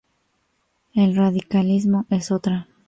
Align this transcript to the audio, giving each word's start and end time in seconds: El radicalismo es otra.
El 0.95 1.15
radicalismo 1.15 2.07
es 2.09 2.31
otra. 2.31 2.67